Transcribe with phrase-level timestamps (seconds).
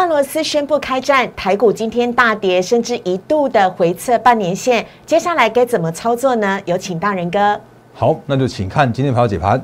[0.00, 6.58] 俄罗斯宣布开战，台股今天大跌，甚至一度的回测半年线，接下来该怎么操作呢？
[6.64, 7.60] 有请大人哥。
[7.92, 9.62] 好，那就请看今天盘后解盘。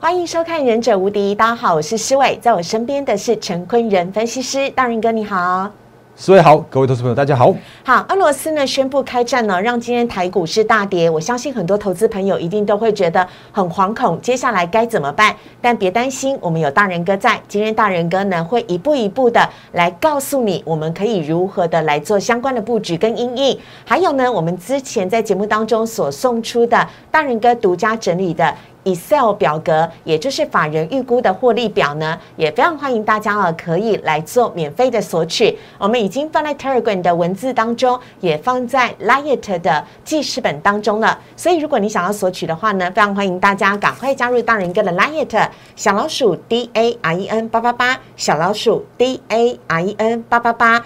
[0.00, 5.68] 欢迎收看《忍者无敌》，大家好，我是施伟，在我身边的是陈坤仁分析师，大仁哥你好，
[6.14, 7.52] 施伟好，各位投资朋友大家好。
[7.82, 15.34] 好，俄罗斯呢宣布开战呢，让今天台股市大跌，我相信很多投资朋友一定都会觉得很惶恐，接下来该怎么办？
[15.60, 28.54] 但别担心，我们有大人哥在，今天大人哥呢会一步一步的来告诉你，我们可以如何的来做相关的布局跟应应，还有呢，我们之前在节目当中所送出的大人哥独家整理的。
[28.88, 35.58] Excel 表格，也就是法人预估的获利表呢，也非常欢迎大家啊，可以来做免费的索取。
[35.78, 41.18] 我们已经放在 Telegram 的文字当中，也放在 Lite 的记事本当中了。
[41.36, 50.84] 所以，如果你想要索取的话呢，非常欢迎大家赶快加入大人哥的 Lite 小老鼠 D A R E N 八八八小老鼠 D A R E N 八八八。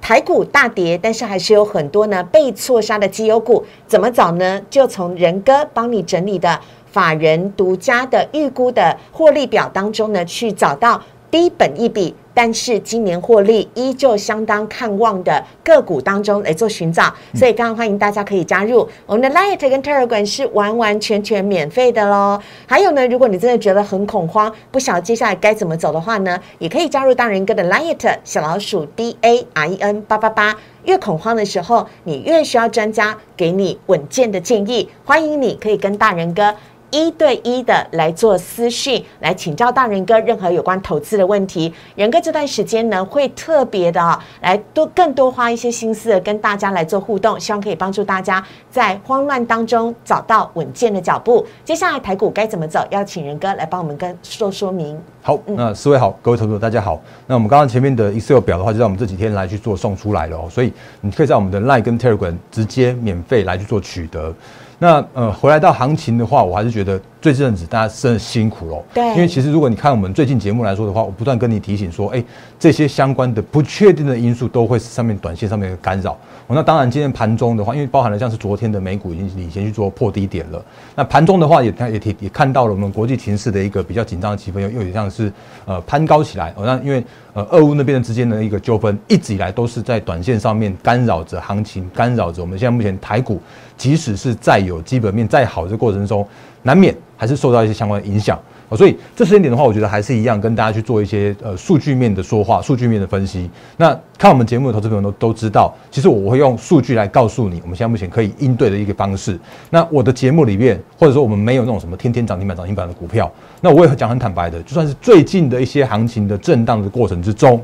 [0.00, 4.60] 台股大跌，但是还是有很多呢被错杀的绩优股，怎么找呢？
[4.68, 6.58] 就从仁哥帮你整理的。
[6.92, 17.04] 法人独家的预估的获利表当中呢，去找到低本一笔，但是今年获利依旧相当看望的个股当中来做寻找，
[17.34, 22.38] 所以非常欢迎大家可以加入我们的 Light 跟 Telegram 是完完全全免费的喽。
[22.66, 30.54] 还有呢，如果你真的觉得很恐慌，不晓得接下来该怎么走的话呢，也可以加入大人哥的 Light 小老鼠 D A R E N 八八八。
[30.84, 34.88] 越恐慌的时候，你越需要专家给你稳健的建议。
[35.04, 36.52] 欢迎你可以跟大人哥。
[36.92, 41.72] 一对一的来做私讯，来请教大人哥任何有关投资的问题。
[41.96, 51.44] 仁哥这段时间呢，会特别的啊，来多更多花一些心思跟大家来做互动，希望可以帮助大家在慌乱当中找到稳健的脚步。
[51.64, 52.86] 接下来台股该怎么走？
[52.90, 55.00] 要请仁哥来帮我们跟说说明。
[55.22, 57.00] 好，那四位好，各位投资者大家好。
[57.26, 60.70] 那我们刚刚前面的 Excel 表的话，就在我们这几天来去做送出来了哦，所以
[61.00, 64.34] 你可以在我们的 Line 跟 Telegram 直接免费来去做取得。
[64.82, 68.84] 那呃，回来到行情的话，我还是觉得这阵子大家真的辛苦喽。
[68.92, 72.22] 对，因为其实如果你看我们最近节目来说的话，我不断跟你提醒说，哎，
[72.58, 76.18] 这些相关的不确定的因素都会是上面短线上面的干扰。
[76.48, 80.62] 那当然今天盘中的话，因为包含了像是昨天的美股已经领先去做破低点了。
[80.94, 85.32] 那盘中的话，也也也也看到了我们国际形势的一个比较紧张的气氛，又又有点像是
[85.64, 86.52] 呃攀高起来。
[86.56, 93.40] 哦，那因为呃俄乌那边的之间的一个纠纷，一直以来都是在短线上面干扰着行情，干扰着我们现在目前台股。
[93.74, 96.24] 即使是再有基本面再好的过程中，
[96.62, 98.76] 难免还是受到一些相关的影响啊。
[98.76, 103.50] 所以这时间点的话，我觉得还是一样，跟大家去做一些呃数据面的说话、数据面的分析。
[103.76, 109.38] 那看我们节目的投资朋友都都知道，其实我会用数据来告诉你，我们现在目前可以应对的一个方式。
[109.70, 113.30] 那我的节目里面，或者说我们没有那种什么天天涨停板、涨停板的股票，
[113.60, 117.60] 那我也讲很坦白的，就算是最近的一些行情的震荡的过程之中，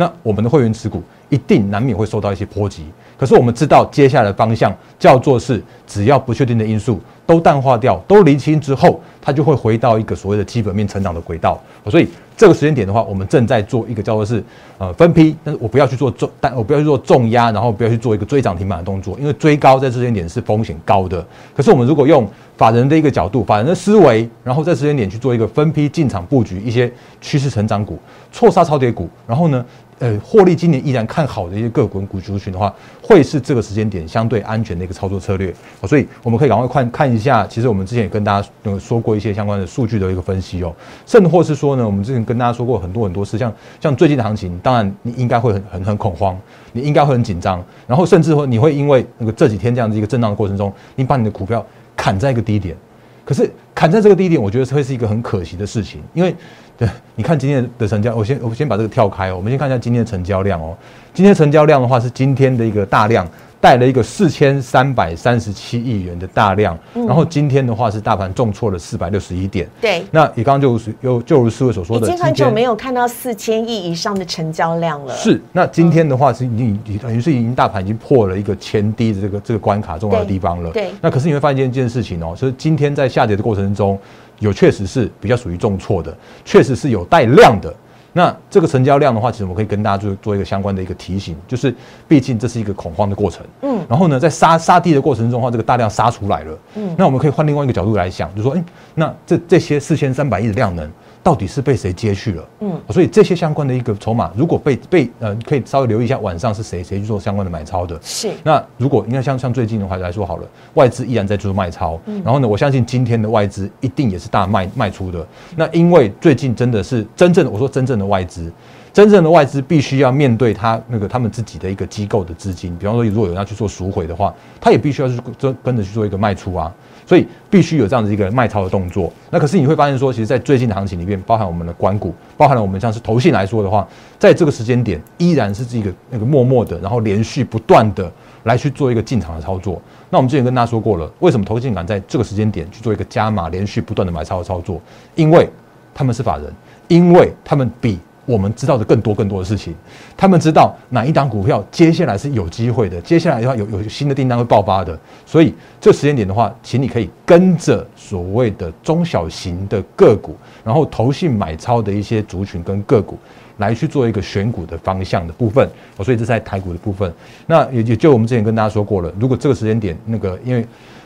[0.00, 2.86] 那我们的会员持股一定难免会受到一些波及。
[3.18, 11.60] 可是我们知道，接下来的方向叫做是，只要不确定的因素都淡化掉、都厘清之后，它就会回到一个所谓的基本面成长的轨道。
[11.90, 14.42] 所以这个时间点的话，我们正在做一个叫做是
[14.78, 21.22] 呃分批，但是我不要去做重，但我不要去做重压，然后不要去做一个追涨停板的动作，因为追高在时间点是风险高的。
[21.54, 26.90] 可是我们如果用法人的一个角度、法人的思维，然后在时间点去做一个分批进场布局一些
[27.20, 27.98] 趋势成长股、
[28.32, 29.62] 错杀超跌股，然后呢？
[30.00, 35.54] 呃，获利今年依然看好的一些个股股族群的话，会是这个时间点相对安全的一个操作策略。
[35.86, 40.74] 所以我们可以赶快看看一下，其实我们之前也跟大家说过一些相关的数据的一个分析哦，
[41.04, 46.34] 甚或是说呢，我们之前跟大家说过很多很多事，像像最近的行情，当然你应该会很很很恐慌，
[46.72, 51.62] 你应该会很紧张，然后甚至会你会因为那个这几天这样的一个震荡的过程中，你把你的股票
[51.94, 52.74] 砍在一个低点，
[53.22, 56.36] 可是砍在这个低点，我觉得会是一个很可惜的事情，因为。
[56.76, 60.76] 对，你看今天的成交，我先我先把这个跳开哦，我们先看一下今天的成交量哦。
[61.14, 63.26] 今天成交量的话是今天的一个大量。
[63.60, 69.68] 带了一个四千三百三十七亿元的大量，然后今天的话是大盘重挫了四百六十一点。
[69.80, 75.14] 对，那你刚刚就又就如四位所说的，已经很久没有看到四千亿以上的成交量了。
[75.14, 80.70] 是，那今天的话是已经等于是已经大盘已经破了一个前低的这个这个关卡重要的地方了。
[80.70, 83.98] 对，那可是你会发现一件事情哦，就是今天在下跌的过程中，
[84.38, 86.16] 有确实是比较属于重挫的，
[86.46, 87.74] 确实是有带量的。
[88.12, 91.74] 那这个成交量的话，其实我们可以跟大家做做一个相关的一个提醒，就是
[92.08, 98.64] 毕竟这是一个恐慌的过程，嗯，然后呢，在杀杀地的过程中的话，这个大量杀出来了，嗯，那我们可以换另外一个角度来想，就说，哎，
[98.94, 100.90] 那这这些四千三百亿的量能。
[101.22, 102.48] 到底是被谁接去了？
[102.60, 107.98] 嗯，所以这些相关的一个筹码，如果被被呃，可以稍微留意一下晚上是谁谁去做相关的买超的。
[108.02, 108.30] 是。
[108.42, 115.26] 那如果你看像像最近的话来说好了，外资依然在做卖超，嗯然后呢，我相信今天的外资一定也是大卖卖出的。
[115.56, 118.50] 那因为最近真的是真正的我说真正的外资，
[118.92, 126.74] 真正的外资必须要面对他那个他们自己的一个机构的资金，比方说如果有人要去做赎回的话，他也必须要去跟跟着去做一个卖出啊。
[127.10, 129.12] 所以必须有这样子一个卖超的动作。
[129.30, 133.84] 那可是你会发现说，其实，在最近的行情里面，包含我们的关股，包含了我们像是投信来说的话，
[134.16, 138.08] 在这个时间点，依然是这个那个默默的，然后连续不断的
[138.44, 139.82] 来去做一个进场的操作。
[140.08, 144.80] 那我们之前跟大家说过了，为什么投信敢在这个时间点去做一个加码，连续不断的买超的操作？
[145.16, 145.50] 因为
[145.92, 146.46] 他们是法人，
[146.86, 147.98] 因为他们比。
[148.30, 149.74] 我们知道的更多更多的事情，
[150.16, 154.96] 他们知道哪一档股票接下来是有机会的，接下来的话有有新的订单会爆发的，
[155.26, 163.18] 所以这时间点的话，请你可以跟着所谓的中小型的个股，然后投信买超的一些族群跟个股
[163.58, 165.68] 来去做一个选股的方向的部分。
[166.04, 167.12] 所以这是在台股的部分。
[167.46, 170.64] 那也也就我们之前跟大家说过了，如果这个时间点那个，因为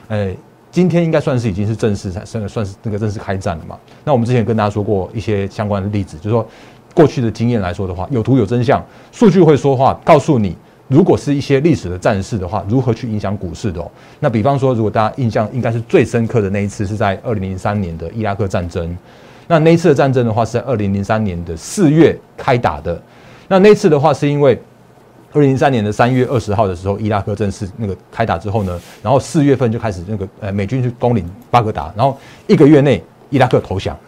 [0.08, 0.30] 呃
[0.70, 3.78] 今天应该算是已经是正式算算是那个正式开战了嘛。
[4.04, 6.46] 那我们之前跟大家说过一些相关的例子，就是说。
[6.94, 10.56] 过去的经验来说的话，有图有真相，数据会说话，告诉你，
[10.86, 13.80] 如果是一些历史的战事的话，如何去影响股市的。
[13.80, 13.90] 哦。
[14.20, 18.96] 那比方说，如果大家印象应该是最深刻的那一次，是在二零零三年的伊拉克战争。
[19.48, 23.02] 那那一次的战争的话，是在二零零三年的四月开打的。
[23.48, 24.58] 那那次的话，是因为
[25.32, 32.16] 二零零三年的三月二十号的时候，伊拉克正式那个开打之后呢，然后四月份就开始那个呃美军去攻领巴格达，然后
[32.46, 33.98] 一个月内伊拉克投降，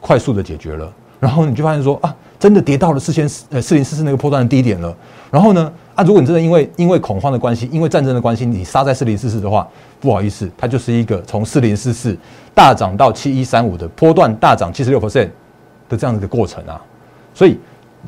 [0.00, 0.92] 快速的解决了。
[1.24, 2.14] 然后你就发现说啊。
[2.36, 4.94] 真的跌到了四千四呃四零四四那个破断的低点了，
[5.30, 9.66] 然后呢啊，如果你真的因为因为恐慌的关系，因为战争的关系，你杀在四零四四的话，
[9.98, 12.14] 不好意思，它就是一个从四零四四
[12.52, 15.30] 大涨到七一三五的波段大涨七十六 percent
[15.88, 16.78] 的这样子的过程啊，
[17.32, 17.58] 所以。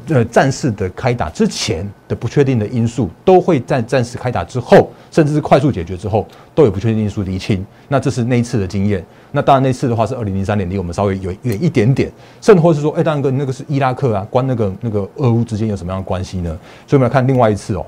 [0.09, 7.65] 呃，战事的开打之前的不确定的因素，都会在战事开打之后，甚至是快速解决之后，都有不确定因素厘清。
[7.89, 9.03] 那这是那一次的经验。
[9.37, 12.11] 那当然，那次的话是二零零三年，离我们稍微远远一点点，
[12.41, 16.49] 甚或是说，哎，大哥，你那个是伊拉克啊，关那个那个俄乌之间有什么样的关系呢？
[16.87, 17.85] 所以我们来看另外一次哦，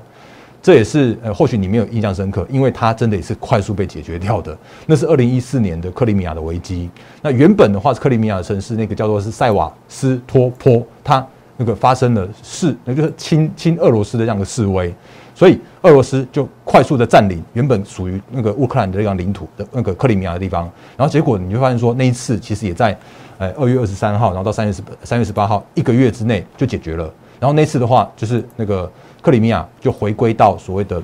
[0.61, 4.55] 这也是呃，或许你没有印象深刻，因为它真的也是快速被解决掉的。
[4.85, 6.87] 那是二零一四年的克里米亚的危机。
[7.21, 11.25] 那原本的话是克里米亚的城市，那个叫做是塞瓦斯托波，它。
[11.61, 14.95] 那个发生了示，那就是亲亲俄罗斯的这样的示威，
[15.39, 22.93] 所以俄罗斯就快速的占领原本属于那个乌克兰的这样领土的那个克里米亚的地方，然后结果你会发现说那一次其实也在，
[23.37, 27.09] 呃二月二十三号，然后到三月十三月十八号一个月之内就解决了，
[27.39, 28.91] 然后那次的话就是那个
[29.21, 31.01] 克里米亚就回归到所谓的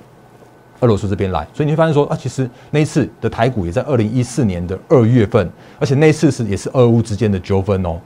[0.81, 5.49] 俄罗斯这边来，所以你会发现说啊，其实那一次的台股也在二零一四年的二月份，
[5.79, 7.97] 而且那一次是也是俄乌之间的纠纷哦。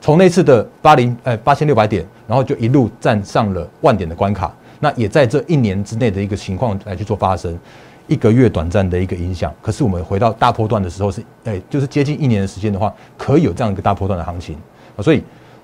[0.00, 7.58] 从那次的八零呃八千六百点，然后就一路站上了万点的关卡，那也在这一年之内的一个情况来去做发生，
[8.06, 9.52] 一个月短暂的一个影响。
[9.60, 14.56] 可是我们回到大波段的时候是，哎，就是接近一年的时间的话，可以有这样一个大波段的行情
[14.96, 15.22] 啊，所以。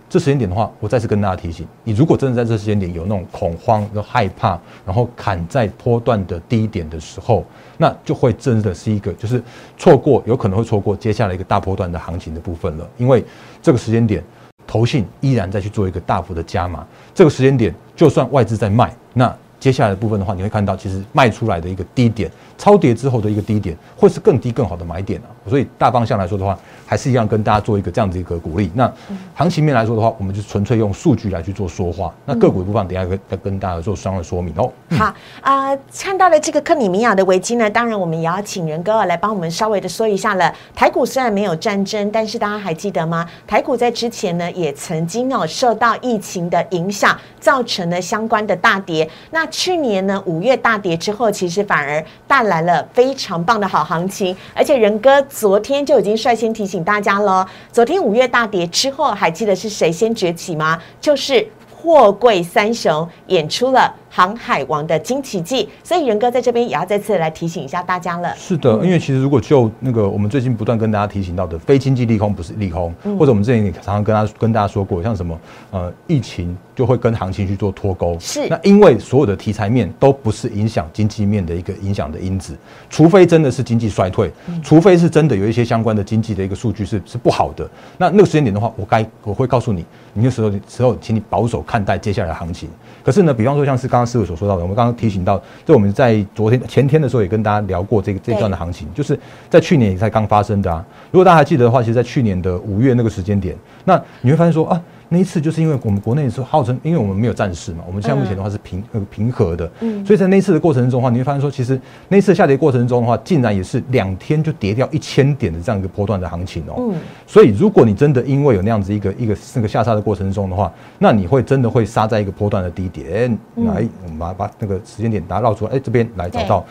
[0.09, 7.47] 这时间点的话，我再次跟大家提醒，你如果真的在这时间点有那种恐慌、又害怕，然后砍在波段的低点的时候，
[7.79, 9.43] 那就会真的是一个就是
[9.79, 12.87] 错过，有可能会错过接下来一个大波段的行情的部分了。
[12.99, 13.25] 因为
[13.63, 14.23] 这个时间点，
[14.67, 16.87] 投信依然在去做一个大幅的加码。
[17.15, 19.35] 这个时间点，就算外资在卖，那。
[19.61, 22.29] 接下来的部分的话，你会看到其实卖出来的一个低点，
[22.63, 25.27] 超跌之后的一个低点，会是更低更好的买点啊。
[25.51, 28.71] 所以大方向来说的话，还是一样跟大家做一个这样子一个鼓励。
[28.73, 28.89] 那
[29.35, 32.15] 行情面来说的话，我们就纯粹用数据来去做说话。
[32.25, 34.71] 那个股的部分，等下要跟大家做双的说明哦。
[34.91, 40.55] 好啊，看到了这个克里米亚的危机呢，当然我们也要请仁哥来帮我们稍微的说一下了。
[40.73, 43.29] 台股虽然没有战争，但是大家还记得吗？
[43.45, 49.11] 台股在之前呢，也曾经哦受到疫情的影响，造成了相关的大跌。
[49.33, 54.37] 那去年呢，五月大跌之后，其实反而带来来了非常棒的好行情。
[54.55, 60.79] 而且仁哥昨天就已经率先提醒大家了，昨天五月大跌之后，还记得是谁先崛起吗？
[61.01, 65.67] 就是货柜三雄演出了航海王的惊奇迹。
[65.83, 68.35] 所以仁哥在这边也要再次来提醒一下大家了。
[68.37, 75.41] 是的，因为其实如果就那个我们最近不断跟大家提醒到的非经济利空不是利空，或者我们之前也常常跟他跟大家说过，像什么
[75.71, 78.17] 呃疫情就会跟行情去做脱钩。
[78.21, 82.55] 是那因为所有的题材面都不是影响经济面的一个影响的因子，
[82.91, 84.31] 除非真的是经济衰退，
[84.63, 92.69] 除非是真的有一些相关的经济的一个数据是是不好的，那那个时间点的话，我该我会告诉你，你那时候时候，请你保守看待接下来的行情。
[93.03, 99.19] 可是呢，比方说像是刚刚师傅所说到的，我们刚刚提醒到，就我们在昨天前天的时候也跟大家聊过这个这一段的行情，就是
[99.49, 100.85] 在去年也才刚发生的啊。
[101.11, 104.83] 如果大家还记得的话，其实，在去年的五月那个时间点，那你会发现说啊。
[105.13, 111.79] 那一次就是因为我们国内是号称，因为我们没有战事嘛，我们现在目前的话是平呃平和的，嗯，所以在那一次的过程中的话，你会发现说，其实
[112.09, 116.95] 那一次下跌过程中的话，竟然也是两天就跌掉一千点的这样一个波段的行情哦，嗯，
[117.27, 126.65] 所以如果你真的因为有那样子一个一个那个下杀的过程中的话，那你会真的会杀在一个波段的低点，来，我们把把那个时间点打绕出来，哎，这边来找到。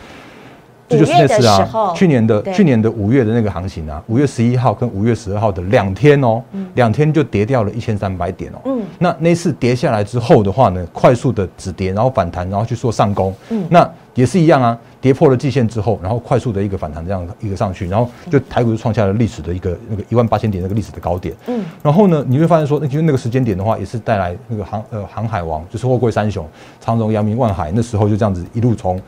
[0.88, 6.42] 这就是那次啊，去年的去年的五月的那个行情啊，五月十一号跟五月十二号的两天哦，
[6.74, 8.58] 两天就跌掉了一千三百点哦。
[8.66, 13.34] 嗯，那那次跌下来之后的话呢，快速的止跌，然后反弹，然后去做上攻。
[13.48, 21.34] 嗯，那也是一样啊，跌破了季线之后，然后快速的一个反弹，这样一个上去，然后就台股就创下了历史的一个那个一万八千点那个历史的高点。
[21.46, 26.46] 嗯，然后呢，你会发现说，那其实那个时间点的话，也是带来那个航呃航海王，就是货柜三雄，
[26.80, 29.00] 长荣、阳明、万海，那时候就这样子一路从。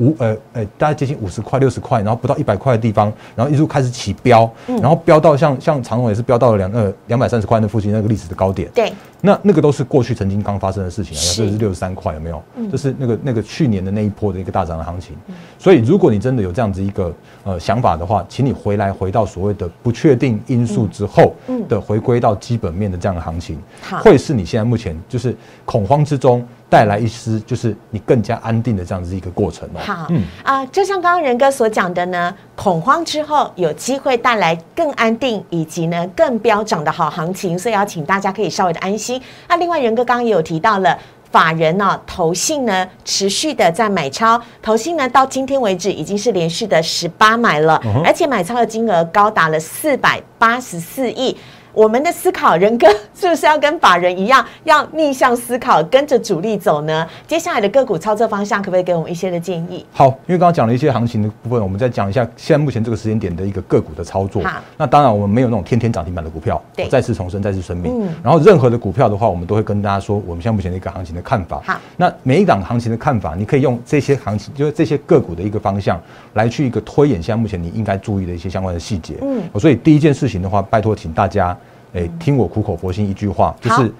[0.00, 8.68] 五呃呃，大概接近五十块、六十块，然后不到一百块的地方，然后一路开始起飙，然后飙到像像长荣也是飙到了两呃两百三十块那附近那个历史的高点。
[8.74, 8.92] 对，
[9.22, 12.42] 那那个都是过去曾经刚发生的事情啊，这是六十三块有没有？
[12.70, 15.16] 就是那个那个去年的那一波的一个大涨的行情。
[15.58, 21.34] 所以如果你真的有这样子一个呃想法的话，请你回来回到所谓的不确定因素之后
[21.68, 23.60] 的回归到基本面的这样的行情，
[24.02, 26.46] 会是你现在目前就是恐慌之中。
[26.70, 29.80] 带来一丝就是你更加安定的这样子一个过程哦。
[29.80, 39.09] 好，嗯啊，就像刚刚仁哥所讲的呢，恐慌之后有机会带来更安定以及呢更飙涨的好行情，所以要请大家可以稍微的安心。
[39.48, 40.98] 那另外仁哥刚刚也有提到了
[41.30, 51.36] 法人呢，投信呢持续的在买超，投信呢到今天为止已经是连续的十八买了，而且买超的金额高达了四百八十四亿。
[51.72, 57.06] 我们的思考人跟是不是要跟法人一样，要逆向思考，跟着主力走呢？
[57.26, 59.84] 接下来的个股操作方向，可不可以给我们一些的建议？
[59.92, 64.42] 好，因为刚刚讲了一些行情的部分，我们再讲一下现在目前这个时间点的一个个股的操作。
[64.42, 68.04] 好，那当然我们没有那种天天涨停板的股票，我，再次重申，再次申明。
[68.04, 71.60] 嗯，然后任何的股票的话，我们都会跟大家说，我们现在目前的一个行情的看法。
[71.64, 76.00] 好，那每一档行情的看法，你可以用这些行情，就是这些个股的一个方向
[76.34, 79.14] 来去一个推演，现在目前你应该注意的一些相关的细节。
[79.22, 81.56] 嗯，所以第一件事情的话，拜托请大家。
[81.92, 83.92] 哎，听我苦口婆心一句话，就是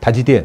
[0.00, 0.44] 台积电，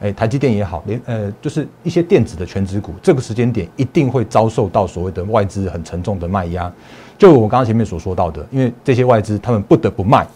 [0.00, 6.72] 哎，台积电也好，连呃，就是一些电子的全职股，这个时间点一定会遭受到所谓的外资很沉重的卖压。
[7.16, 10.26] 就我刚刚前面所说到的，因为这些外资他们不得不卖。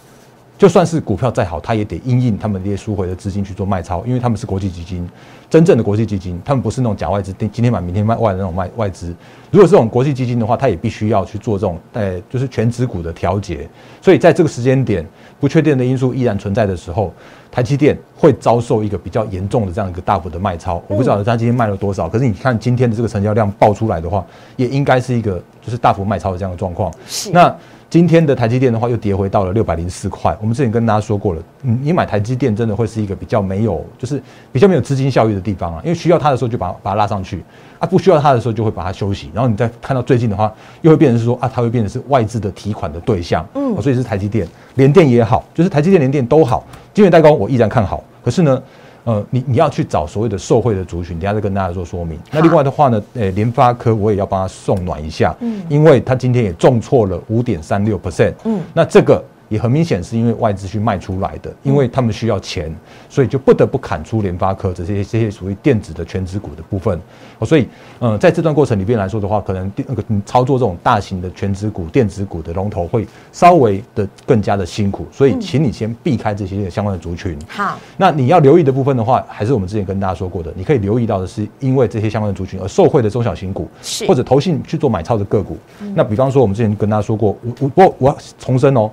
[0.58, 5.08] 就算是股票再好，它也得因应他们这些赎回的资金去做卖超，因为他们是国际基金，
[5.48, 9.14] 真正的国际基金，他们不是那种假外资，今天买明天卖外的那种卖外资。
[9.52, 13.68] 如果是这种国际基金的话，它也必须要去做这种，呃，就是全指股的调节。
[14.02, 15.06] 所以在这个时间点，
[15.38, 17.14] 不确定的因素依然存在的时候，
[17.52, 20.82] 台积电会遭受一个比较严重的这样一个大幅的卖超。
[20.88, 26.92] 我不知道它今天卖了多少，可是你看今天的这个成交量爆出来的话，也应该是一个就是大幅卖超的这样的状况。
[27.06, 27.56] 是那。
[27.90, 30.36] 今天的台积电的话又跌回到了六百零四块。
[30.42, 35.80] 我们之前跟大家说过了，嗯，你买台积电真的会是一个比较没有，就是比较没有资金效益的地方啊。
[35.82, 37.42] 因为需要它的时候就把把它拉上去，
[37.78, 39.30] 啊，不需要它的时候就会把它休息。
[39.32, 40.52] 然后你再看到最近的话，
[40.82, 43.42] 又会变成是说啊，它会变成是外资的提款的对象。
[43.54, 48.04] 嗯，所以是台积电、联电也好，就是台积电、联电都好，晶圆代工我依然看好。
[48.22, 48.62] 可是呢？
[49.04, 52.18] 呃，你你要去找所谓的受惠的族群，等下再跟大家做说明。
[52.30, 59.22] 那另外的话呢，呃，联发科我也要帮他送暖一下，嗯，因为他今天也重挫了五点三六 percent，嗯，那这个。
[59.48, 62.74] 也很明显是因为外资去卖出来的，因为他们需要钱，
[63.08, 67.00] 所以就不得不砍出联发科这些这些属于电子的全值股的部分。
[67.44, 67.68] 所以，
[68.00, 75.06] 嗯，在这段过程里边来说的话，可能那个操作这种大型的全值股、电子股的龙头会稍微的更加的辛苦。
[75.12, 77.38] 所以，请你先避开这些相关的族群。
[77.46, 85.56] 好，那你要留意的部分的话，还是我们之前跟大家说过的，你可以留意到的是，因为这些相关的族群而受惠的中小型股，是或者投信去做买超的个股。
[85.94, 88.90] 那比方说，我们之前跟大家说过，我我我我重申哦。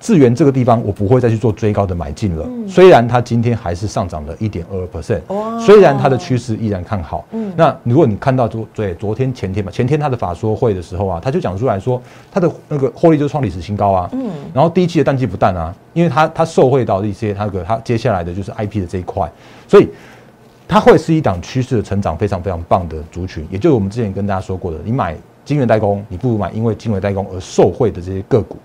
[0.00, 2.48] 智源这个地方，我不会再去做追高的买进了。
[2.66, 5.20] 虽然它今天还是上涨了一点二二 percent，
[5.60, 7.22] 虽然它的趋势依然看好。
[7.32, 12.00] 嗯，那如果你看到昨对昨天前天吧，前天它的法说会的时候啊，他就讲出来说，
[12.32, 14.08] 它的那个获利就创历史新高啊。
[14.12, 19.30] 嗯，然后第一季的淡季不淡啊，因为它它受惠到一些它个它接下来的就是 IP 的这一块，
[19.68, 19.86] 所以
[20.66, 25.14] 它会是一档趋势的成长非常非常棒的族群，也就是我们之前跟大家说过的，你买
[25.44, 28.56] 晶圆代工，你不如买因为晶圆代工而受惠的这些个股。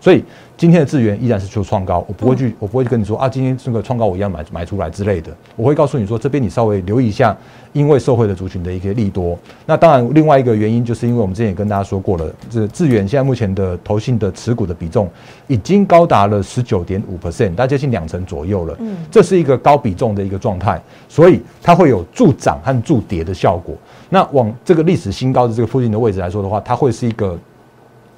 [0.00, 0.24] 所以
[0.56, 5.30] 今天的资源依然是求创高，我不会去，我不会去跟你说啊，今天这个创高我一样买买出来之类的。
[5.56, 7.36] 我会告诉你说，这边你稍微留意一下，
[7.72, 9.38] 因为受惠的族群的一个利多。
[9.66, 15.08] 那当然，另外一个原因就是因为我们之前也跟大家说过了，这资源现在目前的投信的持股的比重
[15.46, 18.76] 已经高达了十九点五 percent，大接近两成左右了。
[18.80, 23.74] 嗯，这是一个高比重的一个状态，所以它会有助涨和助跌的效果。
[24.08, 27.38] 那往这个历史新高的这个附近的位置来说的话，它会是一个。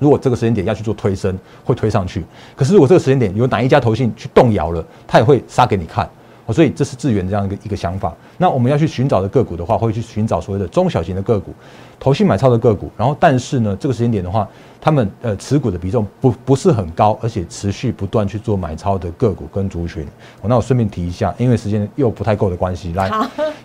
[0.03, 2.23] 如果这个时间点要去做推升，会推上去。
[2.57, 6.07] 可是如果这个时间点有哪一家投信去动摇了，它也会杀给你看。
[6.53, 8.13] 所以这是智源这样一个一个想法。
[8.37, 11.55] 那我们要去寻找的个股的话，会去寻找所谓的中小型的个股，
[11.99, 12.91] 投信买超的个股。
[12.97, 14.47] 然后但是呢，这个时间点的话。
[14.85, 20.05] 他们呃持股的比重不不是很高，而且持续不断去做买超的个股跟族群。
[20.43, 23.09] 那我顺便提一下，因为时间又不太够的关系，来，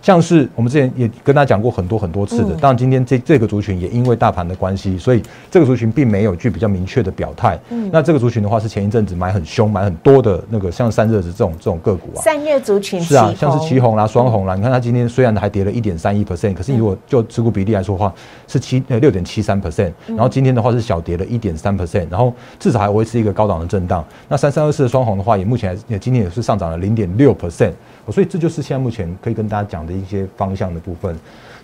[0.08, 2.56] 像是我们之前也跟大家讲过很多很多次的。
[2.62, 5.22] 当然今天这这个族群也因为大盘的关系，所以
[5.52, 7.60] 这个族群并没有具比较明确的表态。
[7.72, 12.22] 嗯，那这个族群的话是前一阵子买很凶、买很多的那个像散热的这种这种个股啊。
[12.22, 18.14] 散热族群是啊，像是旗红啦、双红啦，你看它今天虽然还跌了一点三一 percent，可是你如果就持股比例来说的话，
[18.48, 22.08] 是七呃六点七三 percent，然后今天的话是小跌了一点三 percent。
[22.10, 24.06] 然后至少还维持一个高档的震荡。
[24.30, 27.74] 那三三二四的双红的话，也目前也今天也是上涨了零点六 percent。
[28.12, 31.18] 所以这就是现在目前可以跟大家讲的一些方向的部分。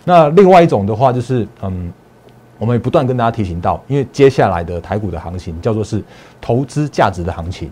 [0.04, 1.92] 那另外一种的话，就是嗯，
[2.58, 6.02] 我们也不断跟大家提醒到，因为接下来的台股的行情叫做是
[6.40, 7.70] 投资价值的行情。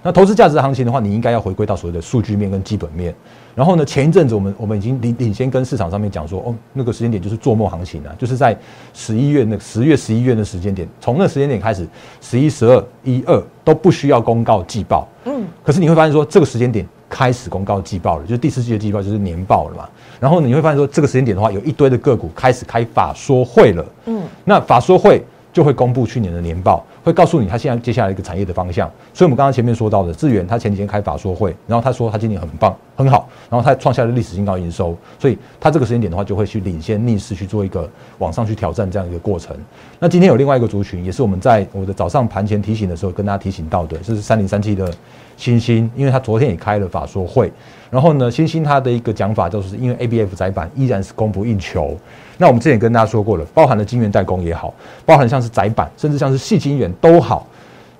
[0.00, 3.12] 那投资价值行情的话，你应该要回归到所谓的数据面跟基本面。
[3.54, 8.56] 然后呢，前一阵子我们我们已经领领先跟市场上面讲说，哦，那个时间点就是做梦行情啊，就是在
[8.94, 11.86] 十一月那十月十一月的时间点，从那时间点开始，
[12.20, 15.08] 十一十二一二都不需要公告季报。
[15.24, 15.44] 嗯。
[15.64, 19.88] 可是你会发现说，这个时间点开始公告季报了，就是第四季的季报就是年报了嘛。
[20.20, 23.84] 然后你会发现说，这个时间点的话，有一堆的个股开始开法说会了。
[24.06, 24.22] 嗯。
[24.44, 25.24] 那法说会。
[25.58, 28.88] 就会公布去年的年报，会告诉你他现在接下来一个产业的方向。
[29.12, 39.56] 所以，我们刚刚前面说到的智源，他前几天开法说会，然后他说他今年很棒，很好，然后他创下了历史新高营收，所以他这个时间点的话，就会去领先逆势去做一个往上去挑战这样一个过程。
[39.98, 44.94] 那今天有另外一个族群，也是我们在我的早上盘前提醒的时候跟大家提醒到的，就是三零三七的
[45.36, 47.52] 新星，因为他昨天也开了法说会，
[47.90, 51.96] 然后呢，新星他的一个讲法就是因为 A B F 窄板依然是供不应求。
[52.40, 54.72] 那我们之前跟大家说过了，包含了晶圆代工也好，
[55.04, 57.46] 包含像是窄板，甚至像是细晶圆都好，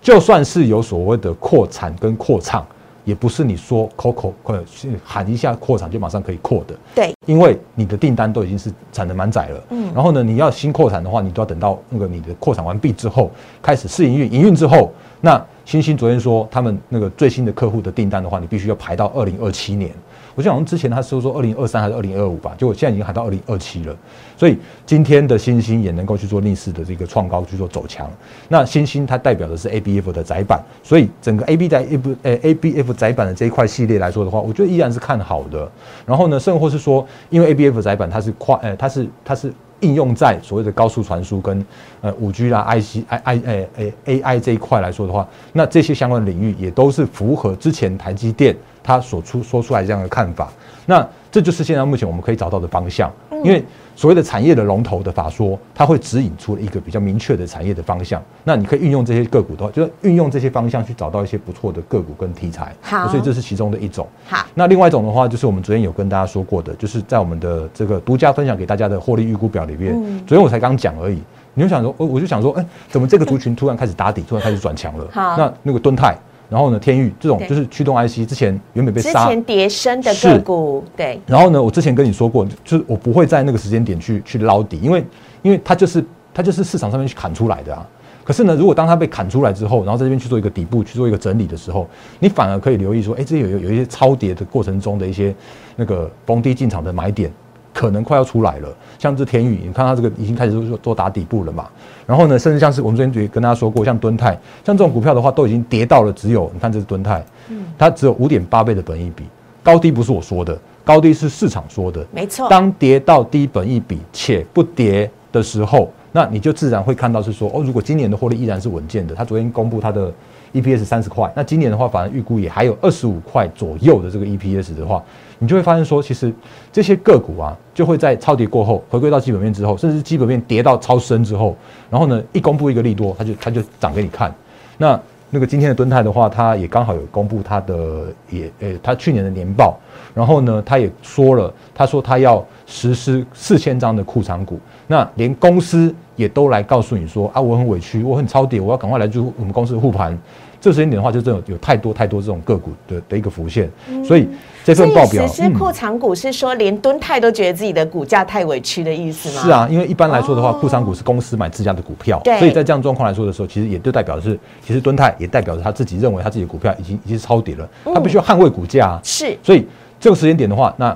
[0.00, 2.64] 就算是有所谓的扩产跟扩厂，
[3.04, 4.62] 也不是你说口口呃
[5.04, 6.74] 喊一下扩产就马上可以扩的。
[6.94, 9.60] 对，因为你的订单都已经是产能满载了。
[9.70, 9.92] 嗯。
[9.92, 19.90] 然后呢，你要新扩产的话，你都要等到那个你的扩产完毕之后，开始试营运，营运之后，那星星昨天说他们那个最新的客户的订单的话，你必须要排到二零二七年。
[20.38, 23.96] 我就好像之前他说说二零二三还是二零二五吧，结果现在已经喊到二零二七了，
[24.36, 28.08] 所以今天的新星也能够去做逆势的这个创高去做走强。
[28.46, 35.68] 那新星它代表的是 A B F 的窄板，所以整个 A B 在 A B 呃 A B F 窄板的这一块系列来说的话，我觉得依然是看好的。
[36.06, 41.64] 然后呢，甚或是说，因为 A B F 窄板它是跨呃它是它是应用在所谓的高速传输跟
[42.00, 48.56] 呃五 G 啦 I C I I 诶诶 A I 这一块来说的话，那这些相关领域也都是符合之前台积电。
[48.80, 50.50] 他所出说出来这样的看法，
[50.86, 53.10] 那这就是现在目前我们可以找到的方向。
[53.44, 53.64] 因为
[53.94, 58.20] 所谓的产业的龙头的法说，它会指引出一个比较明确的产业的方向。
[58.42, 62.74] 那你可以运用这些个股的话，就是运用这些方向去找到一些不错的个股跟题材。
[62.80, 64.04] 好，所以这是其中的一种。
[64.26, 69.94] 好，那另外一种的话，就是我们昨天有跟大家说过的，就是在我们的这个独家分享给大家的获利预估表里面，
[70.26, 71.22] 昨天我才刚讲而已。
[71.54, 75.06] 你就想说，我我就想说，哎，怎么这个族群突然开始打底，突然开始转强了？
[75.12, 76.16] 好，那那个敦泰。
[76.48, 81.20] 然后呢，天域这种就是驱动 IC，之前原本被杀，之前跌升的个股，对。
[81.26, 85.04] 然后呢，我之前跟你说过，就是我不会在那个时间点去去捞底，因为
[85.42, 87.86] 因为它就是它就是市场上面去砍出来的啊。
[88.24, 95.34] 可是呢，如果当它被砍出来之后，然后在这边去做一个底部，去做一个整理的时候，你反而可以留意说，哎，这有有一些超跌的过程中的一些
[95.76, 97.30] 那个逢低进场的买点。
[97.78, 101.68] 可能快要出来了，像这天宇，你看它这个已经开始做做打底部了嘛。
[102.08, 104.32] 然后呢，甚至像是我们昨天也跟大家说过，像敦泰，
[104.64, 109.22] 像这种股票的话，都已经跌到了只有，你看这是敦泰，嗯，它只有五点八倍的本益比，
[109.62, 112.48] 高低不是我说的，高低是市场说的，没错。
[112.48, 120.12] 当跌到低本益比且不跌的时候，那你就自然会看到是说，哦，如果今年的获利依然是稳健的，它昨天公布它的
[120.52, 125.02] EPS 三十块，那今年的话，反而预估也还有二十五块左右的这个 EPS 的话。
[125.40, 126.34] 你就会发现说，其实
[126.72, 131.56] 这些个股啊，就会在超跌过后回归到基本面之后，甚至基本面跌到超深之后，
[131.88, 134.34] 然后呢，一公布一个利多，它就它就涨给你看。
[134.78, 139.78] 那那个今天的敦泰的话，它也刚好有公布它的也呃，它去年的年报，
[140.12, 150.16] 然后呢，它也说了，它说它要实施四千张的库藏股，那连公司也都来告诉你说啊，我很委屈，我很超跌，我要赶快来做我们公司的护盘。
[150.60, 153.70] 这时间点的话，就真的有太多太多这种个股的的一个浮现，
[154.04, 154.28] 所以
[154.64, 159.42] 这份报表，实施库藏股是说连敦泰都觉得自己的股价太委屈的意思吗？
[159.42, 169.00] 是啊，因为一般来说的话，库藏股是公司买自家的股票，所以在这样状况来说的时候，其实也就代表是，其实敦泰也代表着他自己认为他自己的股票已经已经是超跌了，他必须要捍卫股价。
[169.04, 169.64] 是，所以
[170.00, 170.94] 这个时间点的话，那。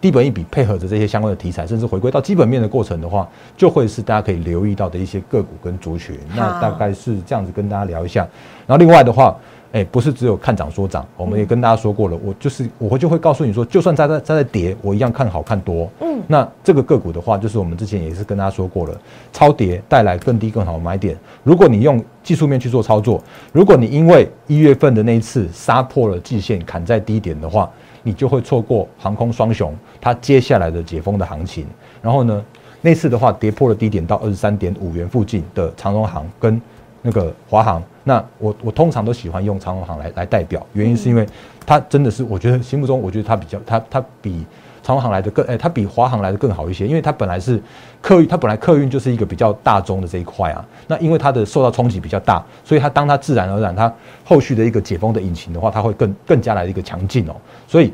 [0.00, 6.16] 低本一笔配合着这些相关的题材，甚至回归到基本面的过程的话，就会是大家可以留意到的一些个股跟族群。
[6.36, 8.20] 那大概是这样子跟大家聊一下。
[8.66, 9.36] 然后另外的话，
[9.72, 15.90] 哎，不是只有看涨说涨，我们也跟大家说过了，我就是我会就会告诉你说，就算在在在在跌，我一样看好看多。
[16.00, 18.98] 嗯，那这个个股的话，就是我们之前也是跟大家说过了，
[19.32, 21.16] 超跌带来更低更好的买点。
[21.42, 27.70] 如果你用技术面去做操作，如果你因为一月份的那一次杀破了季线，砍在低点的话，
[28.08, 31.66] 你就会错过航空双雄它接下来的解封的行情。
[32.00, 32.42] 然后呢，
[32.80, 36.58] 那次的话跌破了低点到二十三点五元附近的长荣航跟
[37.02, 37.82] 那个华航。
[38.04, 41.26] 那我我通常都喜欢用长荣航来来代表，原因是因为
[41.66, 44.46] 它真的是我觉得心目中我觉得它比较它它比。
[44.88, 47.62] 长航来的更，哎，它比华航来的更好一些，因为它本来是
[48.00, 50.64] 客运，它本来客运就是一个比较大宗的这一块啊。
[50.86, 53.92] 那因为它的受到冲击比较大，所以它当它自然而然它
[54.24, 57.36] 后续的一个解封的引擎的话，它会更更加来一个强劲哦。
[57.66, 57.92] 所以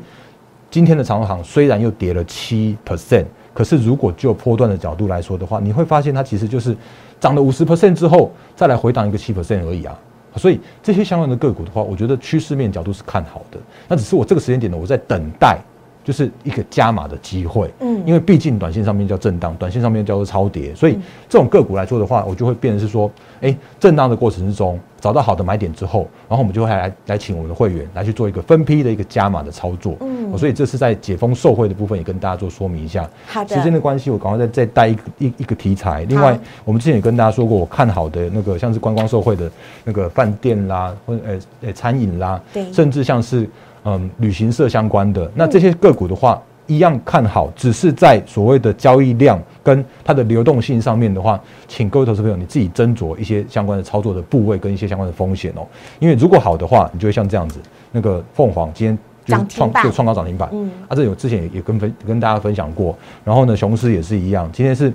[0.71, 6.73] 今天的长航虽然又跌了七 percent，可是如果就波段的角度来说的话，你会发现它其实就是
[7.19, 9.93] 涨了五十 percent 之后再来回档一个七 percent 而已啊。
[10.37, 13.59] 所以这些相关的个股的话，我觉得趋势面角度是看好的。
[13.89, 15.59] 那只是我这个时间点呢，我在等待。
[16.05, 23.09] 就是一个加码的机会，嗯，因为毕竟短线上面叫震荡，短线上面叫做超跌，所以这种个股来说的话，我就会变成是说，
[23.41, 33.09] 哎，震荡的过程之中找到好的买点之后，然后我们就会来来请我们的会员来去做一个分批的一个加码的操作，嗯，所以这是在解封受惠的部分也跟大家做说明一下。
[33.25, 36.03] 好的，时间的关系，我赶快再再带一个一一个题材。
[36.03, 39.51] 另外，我们之前也跟大家说过，我看好的那个像是观光受惠的
[39.83, 43.49] 那个饭店啦，或呃呃餐饮啦，对，甚至像是。
[43.85, 55.61] 嗯，旅行社相关的那这些个股的话，一样看好，只是在所谓的交易量跟它的流动性上面的话，请各位投资朋友你自己斟酌一些相关的操作的部位跟一些相关的风险哦。
[55.99, 57.59] 因为如果好的话，你就会像这样子，
[57.91, 62.97] 那个凤凰今天就创就创高涨停板，嗯，啊，这有之前也也跟分跟大家分享过。
[63.23, 64.91] 然后呢，雄狮也是一样，今天是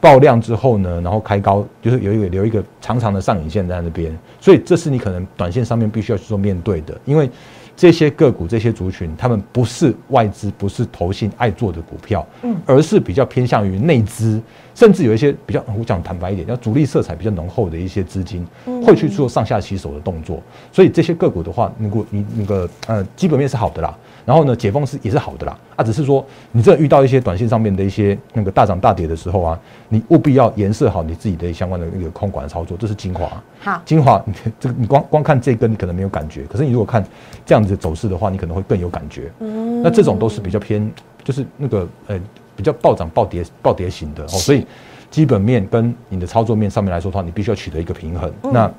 [0.00, 7.28] 爆量之后呢，然后开高，就是有一个留一个长长的上影线在那边，所以这是你可能短线上面必须要去做面对的，因为。
[7.76, 14.40] 这些个股、这些族群，他们不是外资、不是投信爱做的股票，嗯，而是比较偏向于内资，
[14.74, 18.46] 甚至有一些比较，我讲坦白一点，要主力色彩比较浓厚的一些资金，
[18.84, 20.40] 会去做上下洗手的动作。
[20.72, 23.96] 所以这些个股的话，如果你那个呃基本面是好的啦。
[24.26, 29.60] 然后呢，解封是也是好的啦，啊，只是说你这遇到一些短线上面的一些那个大涨大跌的时候啊，
[29.90, 33.30] 你务必要颜色好你自己的相关的那个空管操作，这是精华。
[33.60, 37.04] 好，精华，你这个你光光看这根你可能没有感觉，可是你如果看
[37.44, 39.30] 这样子走势的话，你可能会更有感觉。
[39.40, 40.90] 嗯，那这种都是比较偏，
[41.22, 42.20] 就是那个呃
[42.56, 44.66] 比较暴涨暴跌暴跌型的哦，所以
[45.10, 48.32] 基本面跟你的操作面上面来说的话，你必须要取得一个平衡。
[48.52, 48.70] 那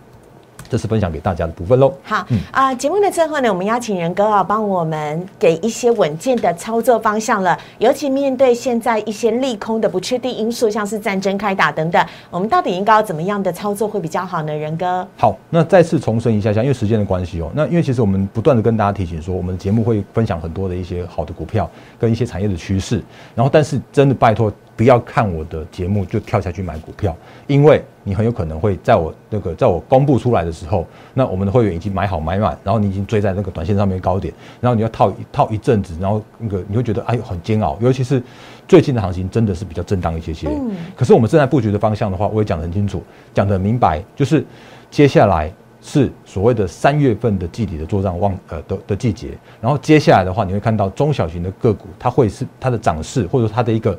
[0.75, 1.93] 这是分享给大家的部分喽。
[2.03, 7.57] 好，啊，节目的最后呢，我们邀请仁哥啊，帮我们给一些稳健的操作方向了。
[7.77, 14.53] 尤其面对现在一些利空的不确定因素，像是战争开打等等，我们到底应该要怎么样的操作会比较好呢？
[14.53, 23.01] 仁哥，好，那再次重申一下下，因为时间的关系哦，那因为其实我们不断的跟大家提醒说，我们的节目会分享很多的一些好的股票跟一些产业的趋势，
[23.33, 24.51] 然后但是真的拜托。
[24.75, 27.15] 不要看我的节目就跳下去买股票，
[27.47, 38.21] 因为你很有可能会在我那个在我公布出来的时候，那我们的会员已经买好买满，然后你已经追在那个短线上面高点，然后你要套一套一阵子，然后那个你会觉得哎很煎熬，尤其是
[38.67, 40.49] 最近的行情真的是比较震荡一些些。
[40.49, 40.75] 嗯。
[40.93, 43.01] 可是我们正在布局的方向的话，我也讲得很清楚，
[43.33, 44.45] 讲得明白，就是
[44.91, 45.49] 接下来
[45.81, 49.29] 是所谓的三月份的季底的做账旺呃的的季节，
[49.61, 53.97] 然后接下来的话，你会看到中小型的个股，它会是它的涨势，或者说它的一个。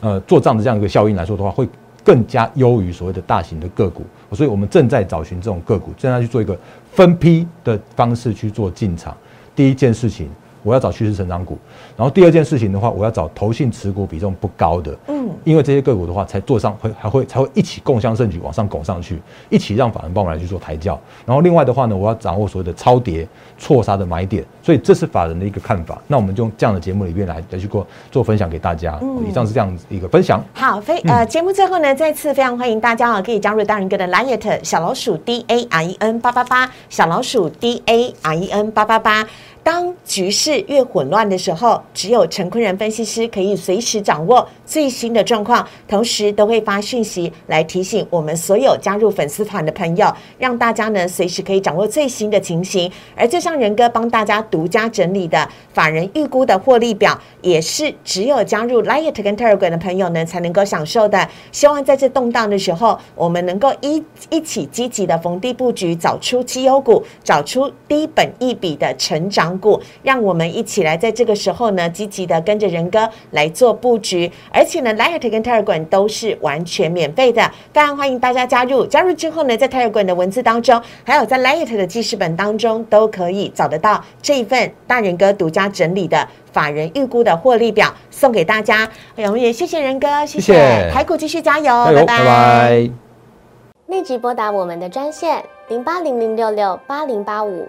[0.00, 1.68] 呃，做账的这样一个效应来说的话，会
[2.04, 6.56] 更加优于所谓的大型的个股，所以我们正在找寻这种个股，正在去做一个
[6.92, 9.16] 分批的方式去做进场。
[9.54, 10.28] 第一件事情，
[10.66, 11.56] 我要找趋势成长股。
[11.96, 21.00] 然后第二件事情的话，我要找投信持股比重不高的，嗯，因为这些个股的话，才做上会还会才会一起共襄盛举往上拱上去，一起让法人帮我来去做抬轿。
[21.24, 23.26] 然后另外的话呢，我要掌握所谓的超跌
[23.56, 26.02] 错杀的买点，所以这是法人的一个看法。
[26.08, 28.98] 那我们就用这样的节目里面来来去过做分享给大家。
[29.26, 30.42] 以上是这样子一个分享。
[30.52, 39.26] 好，非呃节目最后呢，再次非常欢迎大家啊，可以加入大人哥的 Liet 小老鼠 D A E N 八八八小老鼠 D A E N 八八八。
[39.66, 50.06] 当局势越混乱的时候，只有陈坤仁分析师可以随时掌握最新的状况，同时都会发讯息来提醒我们所有加入粉丝团的朋友，
[50.38, 52.88] 让大家呢随时可以掌握最新的情形。
[53.16, 61.28] 而就像仁哥帮大家独家整理的法人预估的获利表，也是只有加入 Light 跟 Telegram 的朋友呢才能够享受的。
[61.50, 64.00] 希望在这动荡的时候，我们能够一
[64.30, 69.55] 一起积极的逢低布局，找出绩优股，找出低本一笔的成长。
[69.58, 77.42] 股，让我们一起来在这个时候呢，积极的跟着仁哥来做布局，而且呢，Light 跟 Telegram 都是完全免费的，
[77.72, 78.86] 非常欢迎大家加入。
[78.86, 88.88] 加入之后呢，在 Telegram 的文字当中，还有在 Light 的记事本当中，都可以找得到这一份大仁哥独家整理的法人预估的获利表，送给大家。
[89.16, 92.90] 哎呀，我们也谢谢仁哥，谢谢台股继续加油，拜拜。
[93.86, 97.68] 立即拨打我们的专线零八零零六六八零八五。